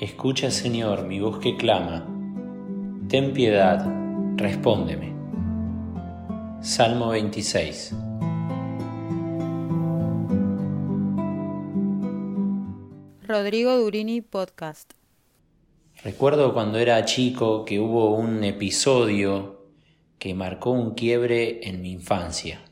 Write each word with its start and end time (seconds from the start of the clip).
Escucha, 0.00 0.50
Señor, 0.50 1.04
mi 1.06 1.20
voz 1.20 1.38
que 1.38 1.56
clama. 1.56 2.04
Ten 3.08 3.32
piedad, 3.32 3.86
respóndeme. 4.34 5.14
Salmo 6.60 7.10
26. 7.10 7.94
Rodrigo 13.22 13.76
Durini 13.76 14.20
Podcast. 14.20 14.94
Recuerdo 16.02 16.52
cuando 16.54 16.80
era 16.80 17.04
chico 17.04 17.64
que 17.64 17.78
hubo 17.78 18.16
un 18.16 18.42
episodio 18.42 19.68
que 20.18 20.34
marcó 20.34 20.72
un 20.72 20.94
quiebre 20.94 21.68
en 21.68 21.80
mi 21.80 21.92
infancia. 21.92 22.64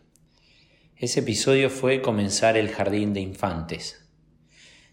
Ese 0.96 1.20
episodio 1.20 1.70
fue 1.70 2.02
comenzar 2.02 2.56
el 2.56 2.68
jardín 2.68 3.14
de 3.14 3.20
infantes. 3.20 4.01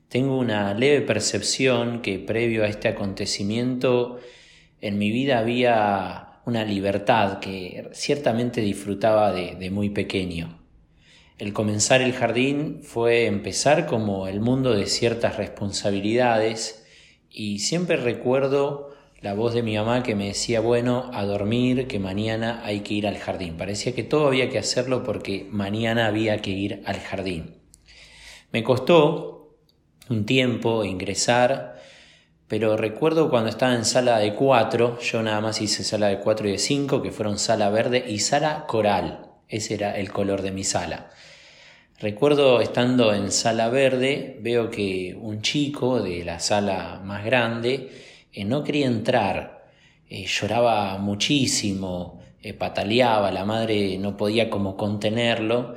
Tengo 0.09 0.39
una 0.39 0.73
leve 0.73 1.01
percepción 1.01 2.01
que 2.01 2.17
previo 2.17 2.63
a 2.63 2.67
este 2.67 2.87
acontecimiento 2.87 4.19
en 4.81 4.97
mi 4.97 5.11
vida 5.11 5.37
había 5.37 6.41
una 6.45 6.65
libertad 6.65 7.37
que 7.37 7.87
ciertamente 7.93 8.61
disfrutaba 8.61 9.31
de, 9.31 9.69
muy 9.69 9.91
pequeño. 9.91 10.63
El 11.37 11.53
comenzar 11.53 12.01
el 12.01 12.13
jardín 12.13 12.79
fue 12.81 13.27
empezar 13.27 13.85
como 13.85 14.27
el 14.27 14.41
mundo 14.41 14.73
de 14.73 14.87
ciertas 14.87 15.37
responsabilidades 15.37 16.87
y 17.29 17.59
siempre 17.59 17.95
recuerdo 17.95 18.95
la 19.21 19.35
voz 19.35 19.53
de 19.53 19.61
mi 19.61 19.75
mamá 19.75 20.01
que 20.01 20.15
me 20.15 20.29
decía, 20.29 20.59
bueno, 20.59 21.11
a 21.13 21.23
dormir, 21.23 21.87
que 21.87 21.99
mañana 21.99 22.61
hay 22.65 22.79
que 22.79 22.95
ir 22.95 23.05
al 23.05 23.17
jardín. 23.19 23.57
Parecía 23.57 23.93
que 23.93 24.03
todo 24.03 24.25
había 24.25 24.49
que 24.49 24.57
hacerlo 24.57 25.03
porque 25.03 25.47
mañana 25.51 26.07
había 26.07 26.41
que 26.41 26.49
ir 26.49 26.81
al 26.85 26.99
jardín. 26.99 27.57
Me 28.51 28.63
costó 28.63 29.38
un 30.09 30.25
tiempo 30.25 30.83
ingresar, 30.83 31.79
pero 32.47 32.77
recuerdo 32.77 33.29
cuando 33.29 33.49
estaba 33.49 33.75
en 33.75 33.85
sala 33.85 34.17
de 34.17 34.33
cuatro, 34.33 34.99
yo 34.99 35.21
nada 35.21 35.39
más 35.39 35.61
hice 35.61 35.83
sala 35.83 36.07
de 36.07 36.19
cuatro 36.19 36.47
y 36.47 36.53
de 36.53 36.57
cinco, 36.57 37.01
que 37.01 37.11
fueron 37.11 37.37
sala 37.37 37.69
verde 37.69 38.03
y 38.07 38.19
sala 38.19 38.65
coral, 38.67 39.27
ese 39.47 39.75
era 39.75 39.97
el 39.97 40.11
color 40.11 40.41
de 40.41 40.51
mi 40.51 40.63
sala. 40.63 41.11
Recuerdo 41.99 42.61
estando 42.61 43.13
en 43.13 43.31
sala 43.31 43.69
verde, 43.69 44.39
veo 44.41 44.71
que 44.71 45.15
un 45.19 45.41
chico 45.41 46.01
de 46.01 46.23
la 46.23 46.39
sala 46.39 47.01
más 47.03 47.25
grande 47.25 47.91
eh, 48.31 48.45
no 48.45 48.63
quería 48.63 48.87
entrar, 48.87 49.65
eh, 50.09 50.25
lloraba 50.25 50.97
muchísimo, 50.97 52.19
eh, 52.41 52.53
pataleaba, 52.53 53.31
la 53.31 53.43
madre 53.43 53.97
no 53.97 54.15
podía 54.15 54.49
como 54.49 54.77
contenerlo 54.77 55.75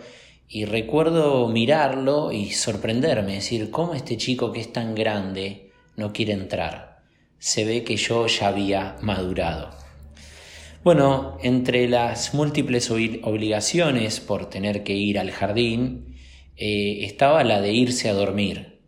y 0.55 0.67
recuerdo 0.67 1.49
mirarlo 1.49 2.31
y 2.31 2.51
sorprenderme, 2.51 3.37
decir, 3.37 3.71
¿cómo 3.71 3.95
este 3.95 4.19
chico 4.19 4.53
que 4.53 4.61
es 4.61 4.71
tan 4.71 4.95
grande 4.95 5.71
no 5.97 6.13
quiere 6.13 6.35
entrar? 6.35 6.99
Se 7.39 7.65
ve 7.65 7.85
que 7.85 7.97
yo 7.97 8.27
ya 8.27 8.49
había 8.49 8.97
madurado. 9.01 9.71
Bueno, 10.85 11.39
entre 11.43 11.89
las 11.89 12.35
múltiples 12.35 12.91
obligaciones 12.91 14.21
por 14.21 14.51
tener 14.51 14.85
que 14.85 14.93
ir 14.93 15.19
al 15.19 15.31
jardín, 15.31 16.17
eh, 16.59 16.99
estaba 17.07 17.45
la 17.45 17.63
de 17.63 17.73
irse 17.73 18.11
a 18.11 18.13
dormir. 18.13 18.79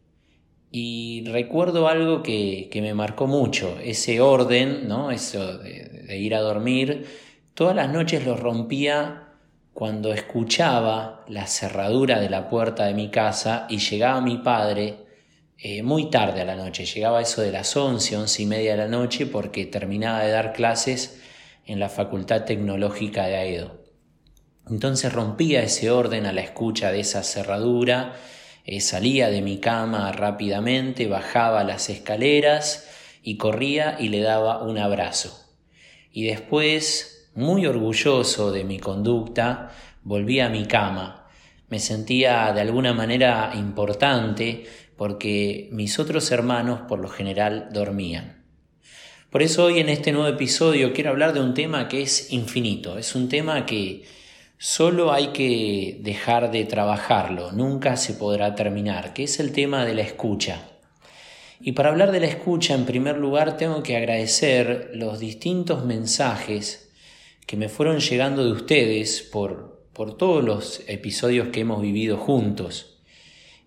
Y 0.70 1.24
recuerdo 1.28 1.88
algo 1.88 2.22
que, 2.22 2.68
me 2.74 2.92
marcó 2.92 3.26
mucho, 3.26 3.78
ese 3.82 4.20
orden, 4.20 4.86
¿no? 4.86 5.10
Eso 5.10 5.56
de 5.56 6.18
ir 6.18 6.34
a 6.34 6.42
dormir. 6.42 7.06
Todas 7.54 7.74
las 7.74 7.90
noches 7.90 8.26
lo 8.26 8.36
rompía 8.36 9.23
cuando 9.74 10.14
escuchaba 10.14 11.24
la 11.26 11.48
cerradura 11.48 12.20
de 12.20 12.30
la 12.30 12.48
puerta 12.48 12.86
de 12.86 12.94
mi 12.94 13.10
casa 13.10 13.66
y 13.68 13.78
llegaba 13.78 14.20
mi 14.20 14.38
padre 14.38 14.98
eh, 15.58 15.82
muy 15.82 16.10
tarde 16.10 16.42
a 16.42 16.44
la 16.44 16.54
noche, 16.54 16.86
llegaba 16.86 17.20
eso 17.20 17.42
de 17.42 17.50
las 17.50 17.76
once, 17.76 18.16
once 18.16 18.42
y 18.42 18.46
media 18.46 18.72
de 18.72 18.78
la 18.78 18.88
noche 18.88 19.26
porque 19.26 19.66
terminaba 19.66 20.20
de 20.20 20.30
dar 20.30 20.52
clases 20.52 21.20
en 21.66 21.80
la 21.80 21.88
Facultad 21.88 22.44
Tecnológica 22.44 23.26
de 23.26 23.36
Aedo. 23.36 23.84
Entonces 24.70 25.12
rompía 25.12 25.62
ese 25.62 25.90
orden 25.90 26.26
a 26.26 26.32
la 26.32 26.42
escucha 26.42 26.92
de 26.92 27.00
esa 27.00 27.24
cerradura, 27.24 28.14
eh, 28.64 28.80
salía 28.80 29.28
de 29.28 29.42
mi 29.42 29.58
cama 29.58 30.12
rápidamente, 30.12 31.08
bajaba 31.08 31.64
las 31.64 31.90
escaleras 31.90 32.88
y 33.22 33.38
corría 33.38 33.96
y 33.98 34.08
le 34.08 34.20
daba 34.20 34.62
un 34.62 34.78
abrazo. 34.78 35.36
Y 36.12 36.26
después 36.26 37.13
muy 37.34 37.66
orgulloso 37.66 38.52
de 38.52 38.64
mi 38.64 38.78
conducta, 38.78 39.72
volví 40.02 40.40
a 40.40 40.48
mi 40.48 40.66
cama. 40.66 41.26
Me 41.68 41.80
sentía 41.80 42.52
de 42.52 42.60
alguna 42.60 42.92
manera 42.92 43.52
importante 43.54 44.64
porque 44.96 45.68
mis 45.72 45.98
otros 45.98 46.30
hermanos 46.30 46.82
por 46.88 47.00
lo 47.00 47.08
general 47.08 47.68
dormían. 47.72 48.44
Por 49.30 49.42
eso 49.42 49.64
hoy 49.64 49.80
en 49.80 49.88
este 49.88 50.12
nuevo 50.12 50.28
episodio 50.28 50.92
quiero 50.92 51.10
hablar 51.10 51.32
de 51.32 51.40
un 51.40 51.54
tema 51.54 51.88
que 51.88 52.02
es 52.02 52.32
infinito, 52.32 52.98
es 52.98 53.16
un 53.16 53.28
tema 53.28 53.66
que 53.66 54.04
solo 54.58 55.12
hay 55.12 55.28
que 55.28 55.98
dejar 56.02 56.52
de 56.52 56.64
trabajarlo, 56.64 57.50
nunca 57.50 57.96
se 57.96 58.14
podrá 58.14 58.54
terminar, 58.54 59.12
que 59.12 59.24
es 59.24 59.40
el 59.40 59.50
tema 59.50 59.84
de 59.84 59.94
la 59.94 60.02
escucha. 60.02 60.62
Y 61.60 61.72
para 61.72 61.88
hablar 61.88 62.12
de 62.12 62.20
la 62.20 62.26
escucha, 62.26 62.74
en 62.74 62.84
primer 62.84 63.16
lugar, 63.16 63.56
tengo 63.56 63.82
que 63.82 63.96
agradecer 63.96 64.90
los 64.94 65.18
distintos 65.18 65.84
mensajes 65.84 66.83
que 67.46 67.56
me 67.56 67.68
fueron 67.68 68.00
llegando 68.00 68.44
de 68.44 68.52
ustedes 68.52 69.22
por, 69.22 69.88
por 69.92 70.16
todos 70.16 70.42
los 70.42 70.82
episodios 70.86 71.48
que 71.48 71.60
hemos 71.60 71.82
vivido 71.82 72.16
juntos. 72.16 72.94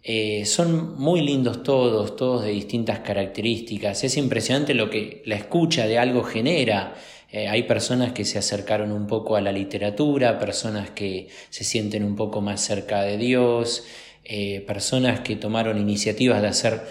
Eh, 0.09 0.45
son 0.45 0.97
muy 0.97 1.19
lindos 1.19 1.63
todos, 1.63 2.15
todos 2.15 2.43
de 2.45 2.51
distintas 2.51 2.99
características. 2.99 4.05
Es 4.05 4.15
impresionante 4.15 4.73
lo 4.73 4.89
que 4.89 5.21
la 5.25 5.35
escucha 5.35 5.85
de 5.85 5.99
algo 5.99 6.23
genera. 6.23 6.95
Eh, 7.29 7.49
hay 7.49 7.63
personas 7.63 8.13
que 8.13 8.23
se 8.23 8.39
acercaron 8.39 8.93
un 8.93 9.05
poco 9.05 9.35
a 9.35 9.41
la 9.41 9.51
literatura, 9.51 10.39
personas 10.39 10.91
que 10.91 11.27
se 11.49 11.65
sienten 11.65 12.05
un 12.05 12.15
poco 12.15 12.39
más 12.39 12.61
cerca 12.61 13.01
de 13.01 13.17
Dios, 13.17 13.83
eh, 14.23 14.61
personas 14.65 15.19
que 15.19 15.35
tomaron 15.35 15.77
iniciativas 15.77 16.41
de 16.41 16.47
hacer 16.47 16.81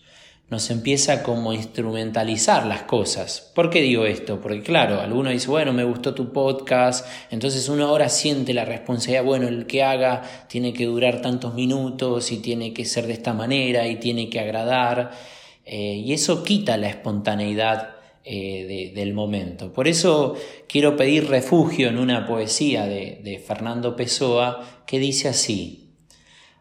nos 0.54 0.70
empieza 0.70 1.24
como 1.24 1.50
a 1.50 1.56
instrumentalizar 1.56 2.64
las 2.64 2.82
cosas. 2.82 3.50
¿Por 3.56 3.70
qué 3.70 3.82
digo 3.82 4.06
esto? 4.06 4.40
Porque 4.40 4.62
claro, 4.62 5.00
alguno 5.00 5.30
dice, 5.30 5.48
bueno, 5.48 5.72
me 5.72 5.82
gustó 5.82 6.14
tu 6.14 6.32
podcast, 6.32 7.04
entonces 7.32 7.68
uno 7.68 7.86
ahora 7.86 8.08
siente 8.08 8.54
la 8.54 8.64
responsabilidad, 8.64 9.24
bueno, 9.24 9.48
el 9.48 9.66
que 9.66 9.82
haga 9.82 10.22
tiene 10.48 10.72
que 10.72 10.84
durar 10.86 11.20
tantos 11.20 11.54
minutos 11.54 12.30
y 12.30 12.36
tiene 12.36 12.72
que 12.72 12.84
ser 12.84 13.08
de 13.08 13.14
esta 13.14 13.32
manera 13.32 13.88
y 13.88 13.96
tiene 13.96 14.30
que 14.30 14.38
agradar, 14.38 15.10
eh, 15.64 15.96
y 15.96 16.12
eso 16.12 16.44
quita 16.44 16.76
la 16.76 16.88
espontaneidad 16.88 17.96
eh, 18.22 18.92
del 18.94 19.12
momento. 19.12 19.72
Por 19.72 19.88
eso 19.88 20.36
quiero 20.68 20.94
pedir 20.94 21.28
refugio 21.28 21.88
en 21.88 21.98
una 21.98 22.28
poesía 22.28 22.86
de, 22.86 23.20
de 23.24 23.40
Fernando 23.40 23.96
Pessoa 23.96 24.64
que 24.86 25.00
dice 25.00 25.26
así, 25.26 25.96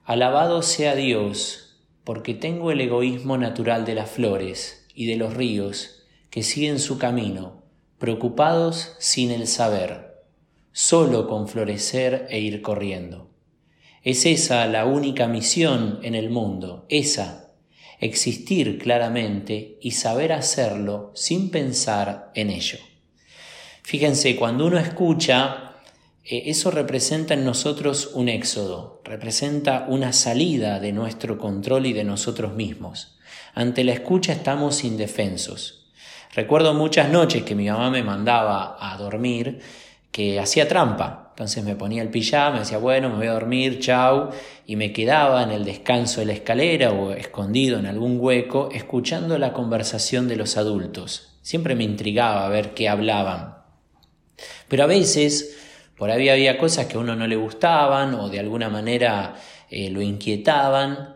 Alabado 0.03 0.63
sea 0.63 0.95
Dios, 0.95 1.62
porque 2.03 2.33
tengo 2.33 2.71
el 2.71 2.81
egoísmo 2.81 3.37
natural 3.37 3.85
de 3.85 3.95
las 3.95 4.09
flores 4.09 4.87
y 4.93 5.05
de 5.05 5.15
los 5.15 5.33
ríos 5.33 6.03
que 6.29 6.43
siguen 6.43 6.79
su 6.79 6.97
camino, 6.97 7.63
preocupados 7.97 8.95
sin 8.99 9.31
el 9.31 9.47
saber, 9.47 10.23
solo 10.71 11.27
con 11.27 11.47
florecer 11.47 12.27
e 12.29 12.39
ir 12.39 12.61
corriendo. 12.61 13.29
Es 14.03 14.25
esa 14.25 14.65
la 14.67 14.85
única 14.85 15.27
misión 15.27 15.99
en 16.03 16.15
el 16.15 16.29
mundo, 16.29 16.85
esa, 16.89 17.51
existir 17.99 18.79
claramente 18.79 19.77
y 19.81 19.91
saber 19.91 20.33
hacerlo 20.33 21.11
sin 21.15 21.51
pensar 21.51 22.31
en 22.35 22.49
ello. 22.49 22.79
Fíjense, 23.83 24.35
cuando 24.35 24.65
uno 24.65 24.77
escucha 24.77 25.72
eso 26.25 26.71
representa 26.71 27.33
en 27.33 27.43
nosotros 27.43 28.11
un 28.13 28.29
éxodo, 28.29 29.01
representa 29.03 29.85
una 29.89 30.13
salida 30.13 30.79
de 30.79 30.93
nuestro 30.93 31.37
control 31.37 31.85
y 31.85 31.93
de 31.93 32.05
nosotros 32.05 32.53
mismos. 32.53 33.17
Ante 33.53 33.83
la 33.83 33.91
escucha 33.91 34.31
estamos 34.31 34.83
indefensos. 34.83 35.91
Recuerdo 36.33 36.73
muchas 36.73 37.09
noches 37.09 37.43
que 37.43 37.55
mi 37.55 37.69
mamá 37.69 37.91
me 37.91 38.03
mandaba 38.03 38.77
a 38.79 38.97
dormir 38.97 39.59
que 40.11 40.39
hacía 40.39 40.67
trampa. 40.67 41.31
Entonces 41.31 41.63
me 41.63 41.75
ponía 41.75 42.03
el 42.03 42.09
pijama, 42.09 42.51
me 42.51 42.59
decía, 42.59 42.77
bueno, 42.77 43.09
me 43.09 43.15
voy 43.17 43.27
a 43.27 43.33
dormir, 43.33 43.79
chau, 43.79 44.29
y 44.67 44.75
me 44.75 44.93
quedaba 44.93 45.43
en 45.43 45.51
el 45.51 45.65
descanso 45.65 46.21
de 46.21 46.27
la 46.27 46.33
escalera 46.33 46.91
o 46.91 47.11
escondido 47.11 47.79
en 47.79 47.87
algún 47.87 48.17
hueco, 48.19 48.69
escuchando 48.71 49.37
la 49.39 49.51
conversación 49.51 50.27
de 50.27 50.35
los 50.35 50.55
adultos. 50.55 51.35
Siempre 51.41 51.75
me 51.75 51.83
intrigaba 51.83 52.47
ver 52.49 52.75
qué 52.75 52.87
hablaban. 52.87 53.57
Pero 54.67 54.83
a 54.83 54.87
veces 54.87 55.57
por 55.97 56.09
ahí 56.09 56.29
había 56.29 56.57
cosas 56.57 56.87
que 56.87 56.97
a 56.97 56.99
uno 56.99 57.15
no 57.15 57.27
le 57.27 57.35
gustaban 57.35 58.15
o 58.15 58.29
de 58.29 58.39
alguna 58.39 58.69
manera 58.69 59.35
eh, 59.69 59.89
lo 59.89 60.01
inquietaban 60.01 61.15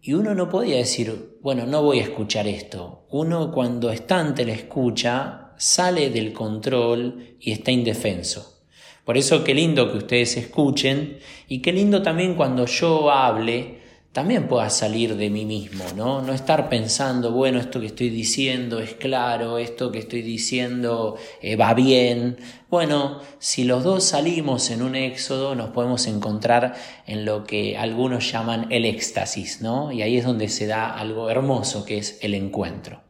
y 0.00 0.12
uno 0.14 0.34
no 0.34 0.48
podía 0.48 0.76
decir, 0.76 1.38
bueno, 1.42 1.66
no 1.66 1.82
voy 1.82 2.00
a 2.00 2.04
escuchar 2.04 2.46
esto. 2.46 3.06
Uno 3.10 3.50
cuando 3.52 3.90
está 3.90 4.20
ante 4.20 4.44
la 4.44 4.52
escucha 4.52 5.52
sale 5.56 6.10
del 6.10 6.32
control 6.32 7.36
y 7.40 7.52
está 7.52 7.70
indefenso. 7.70 8.62
Por 9.04 9.16
eso 9.16 9.42
qué 9.42 9.54
lindo 9.54 9.90
que 9.90 9.98
ustedes 9.98 10.36
escuchen 10.36 11.18
y 11.48 11.60
qué 11.62 11.72
lindo 11.72 12.02
también 12.02 12.34
cuando 12.34 12.66
yo 12.66 13.10
hable 13.10 13.77
también 14.12 14.48
pueda 14.48 14.70
salir 14.70 15.16
de 15.16 15.28
mí 15.28 15.44
mismo, 15.44 15.84
¿no? 15.94 16.22
No 16.22 16.32
estar 16.32 16.68
pensando, 16.68 17.30
bueno, 17.30 17.60
esto 17.60 17.78
que 17.78 17.86
estoy 17.86 18.08
diciendo 18.08 18.80
es 18.80 18.94
claro, 18.94 19.58
esto 19.58 19.92
que 19.92 19.98
estoy 19.98 20.22
diciendo 20.22 21.16
eh, 21.42 21.56
va 21.56 21.74
bien. 21.74 22.38
Bueno, 22.70 23.20
si 23.38 23.64
los 23.64 23.84
dos 23.84 24.04
salimos 24.04 24.70
en 24.70 24.82
un 24.82 24.94
éxodo, 24.94 25.54
nos 25.54 25.70
podemos 25.70 26.06
encontrar 26.06 26.74
en 27.06 27.24
lo 27.26 27.44
que 27.44 27.76
algunos 27.76 28.32
llaman 28.32 28.66
el 28.70 28.86
éxtasis, 28.86 29.60
¿no? 29.60 29.92
Y 29.92 30.02
ahí 30.02 30.16
es 30.16 30.24
donde 30.24 30.48
se 30.48 30.66
da 30.66 30.94
algo 30.94 31.28
hermoso 31.28 31.84
que 31.84 31.98
es 31.98 32.18
el 32.22 32.34
encuentro. 32.34 33.02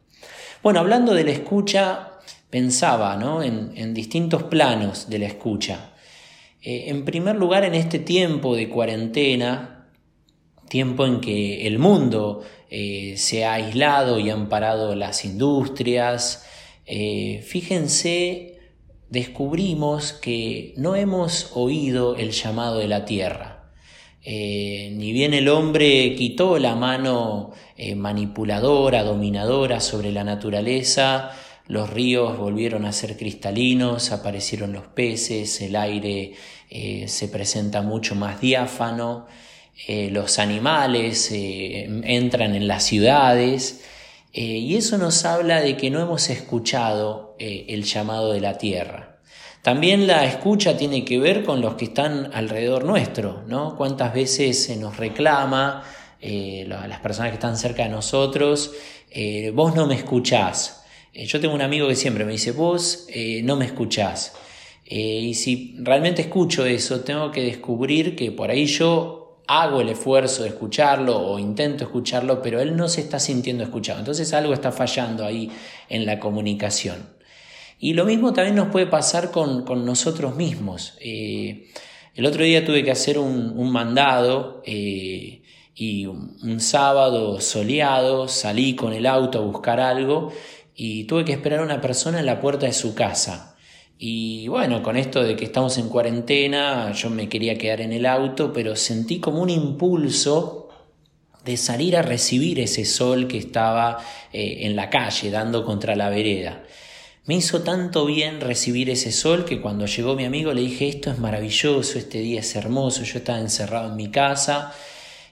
Bueno, 0.61 0.81
hablando 0.81 1.13
de 1.13 1.23
la 1.23 1.31
escucha, 1.31 2.19
pensaba, 2.49 3.15
¿no? 3.15 3.41
En, 3.41 3.93
distintos 3.93 4.43
planos 4.43 5.09
de 5.09 5.19
la 5.19 5.27
escucha. 5.27 5.91
Eh, 6.61 6.85
en 6.87 7.05
primer 7.05 7.37
lugar, 7.37 7.63
en 7.63 7.73
este 7.73 7.99
tiempo 7.99 8.55
de 8.55 8.67
cuarentena, 8.67 9.78
tiempo 10.69 11.05
en 11.05 11.19
que 11.19 11.67
el 11.67 11.79
mundo 11.79 12.43
eh, 12.69 13.15
se 13.17 13.45
ha 13.45 13.53
aislado 13.53 14.19
y 14.19 14.29
han 14.29 14.47
parado 14.47 14.95
las 14.95 15.25
industrias. 15.25 16.45
Eh, 16.85 17.43
fíjense, 17.45 18.59
descubrimos 19.09 20.13
que 20.13 20.73
no 20.77 20.95
hemos 20.95 21.51
oído 21.55 22.15
el 22.15 22.31
llamado 22.31 22.77
de 22.77 22.87
la 22.87 23.05
tierra. 23.05 23.71
Eh, 24.21 24.91
ni 24.95 25.11
bien 25.13 25.33
el 25.33 25.49
hombre 25.49 26.13
quitó 26.15 26.59
la 26.59 26.75
mano 26.75 27.51
manipuladora, 27.95 29.03
dominadora 29.03 29.79
sobre 29.79 30.11
la 30.11 30.25
naturaleza, 30.25 31.31
los 31.65 31.89
ríos 31.89 32.37
volvieron 32.37 32.85
a 32.85 32.91
ser 32.91 33.15
cristalinos, 33.15 34.11
aparecieron 34.11 34.73
los 34.73 34.87
peces, 34.87 35.61
el 35.61 35.77
aire 35.77 36.33
se 37.07 37.27
presenta 37.29 37.81
mucho 37.81 38.15
más 38.15 38.41
diáfano. 38.41 39.27
Eh, 39.87 40.09
los 40.11 40.39
animales 40.39 41.31
eh, 41.31 41.89
entran 42.03 42.53
en 42.53 42.67
las 42.67 42.83
ciudades 42.83 43.85
eh, 44.33 44.41
y 44.41 44.75
eso 44.75 44.97
nos 44.97 45.23
habla 45.23 45.61
de 45.61 45.77
que 45.77 45.89
no 45.89 46.01
hemos 46.01 46.29
escuchado 46.29 47.35
el 47.39 47.83
llamado 47.83 48.33
de 48.33 48.41
la 48.41 48.57
tierra. 48.57 49.21
También 49.61 50.07
la 50.07 50.25
escucha 50.25 50.75
tiene 50.75 51.05
que 51.05 51.19
ver 51.19 51.45
con 51.45 51.61
los 51.61 51.75
que 51.75 51.85
están 51.85 52.31
alrededor 52.33 52.83
nuestro, 52.83 53.43
¿no? 53.47 53.77
Cuántas 53.77 54.13
veces 54.13 54.61
se 54.61 54.75
nos 54.75 54.97
reclama 54.97 55.85
las 56.21 56.99
personas 56.99 57.31
que 57.31 57.35
están 57.35 57.55
cerca 57.55 57.83
de 57.83 57.89
nosotros, 57.89 58.73
vos 59.53 59.73
no 59.73 59.87
me 59.87 59.95
escuchás. 59.95 60.83
yo 61.13 61.39
tengo 61.39 61.55
un 61.55 61.61
amigo 61.61 61.87
que 61.87 61.95
siempre 61.95 62.25
me 62.25 62.33
dice, 62.33 62.51
vos 62.51 63.07
no 63.43 63.55
me 63.55 63.65
escuchás. 63.65 64.33
y 64.85 65.33
si 65.33 65.75
realmente 65.79 66.23
escucho 66.23 66.65
eso, 66.65 66.99
tengo 67.01 67.31
que 67.31 67.41
descubrir 67.41 68.17
que 68.17 68.31
por 68.31 68.51
ahí 68.51 68.65
yo 68.65 69.18
hago 69.49 69.81
el 69.81 69.89
esfuerzo 69.89 70.43
de 70.43 70.49
escucharlo 70.49 71.17
o 71.17 71.39
intento 71.39 71.83
escucharlo, 71.83 72.39
pero 72.39 72.61
él 72.61 72.77
no 72.77 72.87
se 72.87 73.01
está 73.01 73.19
sintiendo 73.19 73.63
escuchado. 73.63 73.97
Entonces 73.97 74.31
algo 74.33 74.53
está 74.53 74.71
fallando 74.71 75.25
ahí 75.25 75.49
en 75.89 76.05
la 76.05 76.19
comunicación. 76.19 77.09
Y 77.79 77.93
lo 77.93 78.05
mismo 78.05 78.31
también 78.31 78.55
nos 78.55 78.67
puede 78.67 78.85
pasar 78.85 79.31
con, 79.31 79.65
nosotros 79.85 80.35
mismos. 80.35 80.93
Eh, 80.99 81.67
el 82.13 82.27
otro 82.27 82.43
día 82.43 82.63
tuve 82.63 82.83
que 82.83 82.91
hacer 82.91 83.17
un, 83.17 83.71
mandado 83.71 84.61
eh, 84.67 85.41
y 85.73 86.05
un, 86.05 86.59
sábado 86.59 87.41
soleado 87.41 88.27
salí 88.27 88.75
con 88.75 88.93
el 88.93 89.07
auto 89.07 89.39
a 89.39 89.45
buscar 89.45 89.79
algo 89.79 90.31
y 90.75 91.05
tuve 91.05 91.25
que 91.25 91.33
esperar 91.33 91.61
a 91.61 91.63
una 91.63 91.81
persona 91.81 92.19
en 92.19 92.27
la 92.27 92.39
puerta 92.39 92.67
de 92.67 92.73
su 92.73 92.93
casa. 92.93 93.57
Y 94.01 94.47
bueno, 94.47 94.81
con 94.81 94.95
esto 94.95 95.21
de 95.21 95.35
que 95.35 95.43
estamos 95.43 95.77
en 95.77 95.89
cuarentena, 95.89 96.93
yo 96.93 97.09
me 97.09 97.27
quería 97.27 97.57
quedar 97.57 97.81
en 97.81 97.91
el 97.91 98.05
auto, 98.05 98.53
pero 98.53 98.77
sentí 98.77 99.19
como 99.19 99.41
un 99.41 99.49
impulso 99.49 100.69
de 101.43 101.57
salir 101.57 101.97
a 101.97 102.01
recibir 102.01 102.61
ese 102.61 102.85
sol 102.85 103.27
que 103.27 103.37
estaba 103.37 103.97
eh, 104.31 104.59
en 104.61 104.77
la 104.77 104.89
calle, 104.89 105.29
dando 105.31 105.65
contra 105.65 105.97
la 105.97 106.09
vereda. 106.09 106.63
Me 107.25 107.35
hizo 107.35 107.61
tanto 107.61 108.05
bien 108.05 108.39
recibir 108.39 108.89
ese 108.89 109.11
sol 109.11 109.43
que 109.43 109.59
cuando 109.59 109.85
llegó 109.85 110.15
mi 110.15 110.23
amigo 110.23 110.53
le 110.53 110.61
dije, 110.61 110.87
esto 110.87 111.11
es 111.11 111.19
maravilloso, 111.19 111.99
este 111.99 112.21
día 112.21 112.39
es 112.39 112.55
hermoso, 112.55 113.03
yo 113.03 113.17
estaba 113.17 113.39
encerrado 113.39 113.89
en 113.89 113.97
mi 113.97 114.09
casa. 114.09 114.73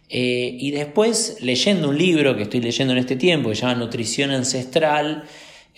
Eh, 0.10 0.58
y 0.60 0.72
después, 0.72 1.38
leyendo 1.40 1.88
un 1.88 1.98
libro 1.98 2.36
que 2.36 2.44
estoy 2.44 2.60
leyendo 2.60 2.92
en 2.92 3.00
este 3.00 3.16
tiempo, 3.16 3.48
que 3.48 3.56
se 3.56 3.62
llama 3.62 3.76
Nutrición 3.76 4.32
Ancestral, 4.32 5.24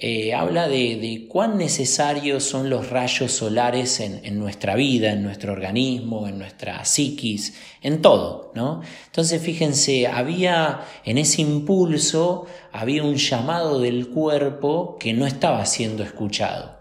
eh, 0.01 0.34
habla 0.34 0.70
de, 0.70 1.25
cuán 1.27 1.58
necesarios 1.58 2.44
son 2.44 2.70
los 2.70 2.89
rayos 2.89 3.34
solares 3.34 4.00
en, 4.00 4.39
nuestra 4.39 4.75
vida, 4.75 5.12
en 5.12 5.24
nuestro 5.24 5.51
organismo, 5.51 6.27
en 6.27 6.38
nuestra 6.38 6.86
psiquis, 6.86 7.56
en 7.82 8.01
todo, 8.01 8.53
¿no? 8.56 8.82
Entonces, 9.08 9.41
fíjense, 9.41 10.08
había 10.08 10.86
en 11.03 11.18
ese 11.18 11.41
impulso, 11.41 12.46
había 12.72 13.03
un 13.03 13.15
llamado 13.15 13.79
del 13.82 14.08
cuerpo 14.08 14.98
que 14.98 15.13
no 15.13 15.25
estaba 15.25 15.65
siendo 15.65 16.03
escuchado. 16.03 16.79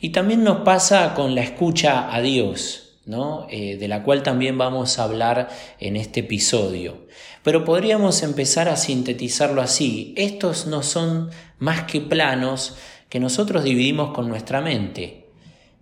Y 0.00 0.10
también 0.10 0.42
nos 0.42 0.62
pasa 0.62 1.12
con 1.14 1.34
la 1.34 1.42
escucha 1.42 2.14
a 2.14 2.22
Dios. 2.22 2.80
¿no? 3.06 3.46
Eh, 3.50 3.76
de 3.76 3.86
la 3.86 4.02
cual 4.02 4.22
también 4.22 4.56
vamos 4.56 4.98
a 4.98 5.04
hablar 5.04 5.50
en 5.78 5.96
este 5.96 6.20
episodio. 6.20 7.03
Pero 7.44 7.62
podríamos 7.66 8.22
empezar 8.22 8.70
a 8.70 8.76
sintetizarlo 8.76 9.60
así. 9.60 10.14
Estos 10.16 10.66
no 10.66 10.82
son 10.82 11.28
más 11.58 11.82
que 11.82 12.00
planos 12.00 12.78
que 13.10 13.20
nosotros 13.20 13.64
dividimos 13.64 14.14
con 14.14 14.28
nuestra 14.28 14.62
mente. 14.62 15.28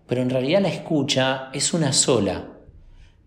Pero 0.08 0.22
en 0.22 0.30
realidad 0.30 0.60
la 0.60 0.70
escucha 0.70 1.50
es 1.52 1.72
una 1.72 1.92
sola. 1.92 2.48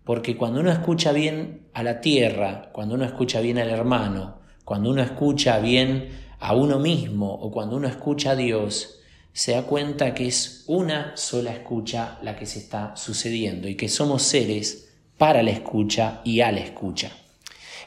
Porque 0.04 0.36
cuando 0.36 0.60
uno 0.60 0.70
escucha 0.70 1.12
bien 1.12 1.62
a 1.72 1.82
la 1.82 2.02
tierra, 2.02 2.68
cuando 2.72 2.94
uno 2.94 3.06
escucha 3.06 3.40
bien 3.40 3.56
al 3.56 3.70
hermano, 3.70 4.40
cuando 4.66 4.90
uno 4.90 5.02
escucha 5.02 5.58
bien 5.58 6.10
a 6.38 6.54
uno 6.54 6.78
mismo 6.78 7.32
o 7.32 7.50
cuando 7.50 7.76
uno 7.76 7.88
escucha 7.88 8.32
a 8.32 8.36
Dios, 8.36 9.00
se 9.32 9.52
da 9.52 9.62
cuenta 9.62 10.12
que 10.12 10.26
es 10.26 10.64
una 10.66 11.16
sola 11.16 11.52
escucha 11.52 12.18
la 12.22 12.36
que 12.36 12.44
se 12.44 12.58
está 12.58 12.96
sucediendo 12.96 13.66
y 13.66 13.76
que 13.76 13.88
somos 13.88 14.24
seres 14.24 14.92
para 15.16 15.42
la 15.42 15.52
escucha 15.52 16.20
y 16.22 16.42
a 16.42 16.52
la 16.52 16.60
escucha. 16.60 17.12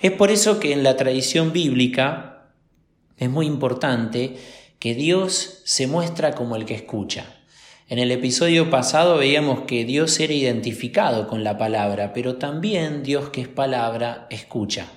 Es 0.01 0.11
por 0.13 0.31
eso 0.31 0.61
que 0.61 0.71
en 0.71 0.83
la 0.83 0.95
tradición 0.95 1.51
bíblica 1.51 2.51
es 3.17 3.29
muy 3.29 3.45
importante 3.45 4.37
que 4.79 4.95
Dios 4.95 5.61
se 5.65 5.87
muestra 5.87 6.35
como 6.35 6.55
el 6.55 6.63
que 6.63 6.73
escucha. 6.73 7.35
En 7.89 7.99
el 7.99 8.11
episodio 8.11 8.69
pasado 8.69 9.17
veíamos 9.17 9.61
que 9.61 9.83
Dios 9.83 10.17
era 10.21 10.31
identificado 10.31 11.27
con 11.27 11.43
la 11.43 11.57
palabra, 11.57 12.13
pero 12.13 12.37
también 12.37 13.03
Dios 13.03 13.29
que 13.29 13.41
es 13.41 13.47
palabra 13.49 14.27
escucha. 14.29 14.87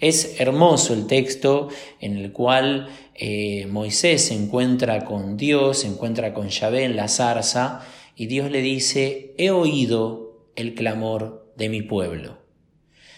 Es 0.00 0.40
hermoso 0.40 0.94
el 0.94 1.06
texto 1.06 1.68
en 2.00 2.16
el 2.16 2.32
cual 2.32 2.88
eh, 3.14 3.66
Moisés 3.66 4.24
se 4.24 4.34
encuentra 4.34 5.04
con 5.04 5.36
Dios, 5.36 5.80
se 5.80 5.86
encuentra 5.86 6.34
con 6.34 6.48
Yahvé 6.48 6.84
en 6.84 6.96
la 6.96 7.06
zarza, 7.06 7.82
y 8.16 8.26
Dios 8.26 8.50
le 8.50 8.62
dice, 8.62 9.32
he 9.38 9.50
oído 9.50 10.48
el 10.56 10.74
clamor 10.74 11.52
de 11.56 11.68
mi 11.68 11.82
pueblo. 11.82 12.38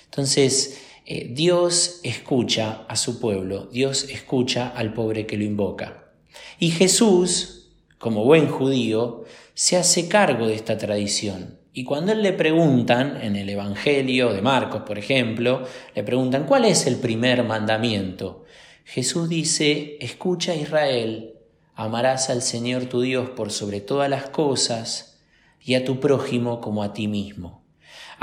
Entonces, 0.04 0.91
eh, 1.04 1.28
Dios 1.32 2.00
escucha 2.04 2.84
a 2.88 2.96
su 2.96 3.18
pueblo, 3.20 3.66
Dios 3.72 4.04
escucha 4.04 4.68
al 4.68 4.94
pobre 4.94 5.26
que 5.26 5.36
lo 5.36 5.44
invoca. 5.44 6.12
Y 6.58 6.70
Jesús, 6.70 7.70
como 7.98 8.24
buen 8.24 8.48
judío, 8.48 9.24
se 9.54 9.76
hace 9.76 10.08
cargo 10.08 10.46
de 10.46 10.54
esta 10.54 10.78
tradición. 10.78 11.58
Y 11.72 11.84
cuando 11.84 12.12
él 12.12 12.22
le 12.22 12.32
preguntan, 12.32 13.18
en 13.22 13.36
el 13.36 13.48
Evangelio 13.48 14.32
de 14.32 14.42
Marcos, 14.42 14.82
por 14.82 14.98
ejemplo, 14.98 15.66
le 15.94 16.02
preguntan, 16.02 16.44
¿cuál 16.46 16.66
es 16.66 16.86
el 16.86 16.96
primer 16.96 17.44
mandamiento? 17.44 18.44
Jesús 18.84 19.28
dice, 19.28 19.96
escucha 20.00 20.54
Israel, 20.54 21.34
amarás 21.74 22.28
al 22.30 22.42
Señor 22.42 22.84
tu 22.86 23.00
Dios 23.00 23.30
por 23.30 23.50
sobre 23.50 23.80
todas 23.80 24.10
las 24.10 24.28
cosas 24.28 25.20
y 25.60 25.74
a 25.74 25.84
tu 25.84 25.98
prójimo 25.98 26.60
como 26.60 26.82
a 26.82 26.92
ti 26.92 27.08
mismo. 27.08 27.61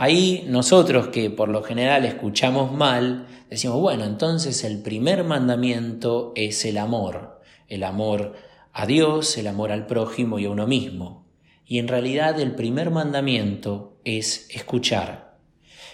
Ahí 0.02 0.46
nosotros 0.48 1.10
que 1.10 1.30
por 1.30 1.50
lo 1.50 1.62
general 1.62 2.06
escuchamos 2.06 2.72
mal, 2.72 3.28
decimos, 3.50 3.82
bueno, 3.82 4.06
entonces 4.06 4.64
el 4.64 4.82
primer 4.82 5.26
mandamiento 5.26 6.32
es 6.38 6.64
el 6.64 6.78
amor, 6.78 7.42
el 7.68 7.84
amor 7.84 8.38
a 8.72 8.86
Dios, 8.86 9.38
el 9.38 9.48
amor 9.48 9.74
al 9.74 9.88
prójimo 9.88 10.40
y 10.40 10.46
a 10.46 10.52
uno 10.52 10.68
mismo. 10.68 11.28
Y 11.66 11.80
en 11.80 11.90
realidad 11.90 12.40
el 12.40 12.56
primer 12.56 12.92
mandamiento 12.92 14.00
es 14.06 14.48
escuchar. 14.52 15.38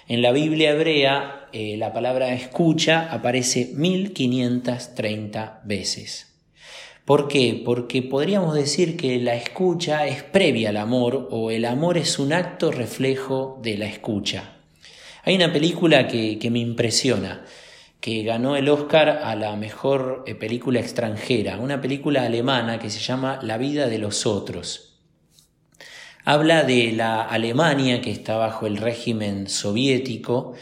En 0.07 0.21
la 0.21 0.31
Biblia 0.31 0.73
hebrea 0.73 1.49
eh, 1.51 1.75
la 1.75 1.91
palabra 1.91 2.31
escucha 2.31 3.11
aparece 3.11 3.71
1530 3.73 5.61
veces. 5.65 6.34
¿Por 7.05 7.27
qué? 7.27 7.61
Porque 7.63 8.01
podríamos 8.01 8.55
decir 8.55 8.97
que 8.97 9.19
la 9.19 9.35
escucha 9.35 10.07
es 10.07 10.23
previa 10.23 10.69
al 10.69 10.77
amor 10.77 11.27
o 11.29 11.51
el 11.51 11.65
amor 11.65 11.99
es 11.99 12.17
un 12.17 12.33
acto 12.33 12.71
reflejo 12.71 13.59
de 13.61 13.77
la 13.77 13.85
escucha. 13.85 14.55
Hay 15.23 15.35
una 15.35 15.53
película 15.53 16.07
que, 16.07 16.39
me 16.49 16.57
impresiona, 16.57 17.45
que 18.01 18.23
ganó 18.23 18.55
el 18.55 18.69
Oscar 18.69 19.09
a 19.23 19.35
la 19.35 19.55
mejor 19.55 20.23
eh, 20.25 20.33
película 20.33 20.79
extranjera, 20.79 21.59
una 21.59 21.79
película 21.79 22.23
alemana 22.23 22.79
que 22.79 22.89
se 22.89 22.99
llama 22.99 23.39
La 23.43 23.59
vida 23.59 23.87
de 23.87 23.99
los 23.99 24.25
otros. 24.25 24.99
Habla 26.23 26.63
de 26.63 26.91
la 26.91 27.21
Alemania 27.21 28.01
que 28.01 28.09
está 28.09 28.35
bajo 28.35 28.65
el 28.65 28.77
régimen 28.77 29.47
soviético 29.47 30.55